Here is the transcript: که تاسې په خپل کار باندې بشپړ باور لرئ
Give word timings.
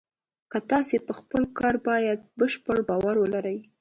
که 0.51 0.59
تاسې 0.71 0.95
په 1.07 1.13
خپل 1.19 1.41
کار 1.59 1.75
باندې 1.85 2.21
بشپړ 2.39 2.77
باور 2.89 3.15
لرئ 3.33 3.59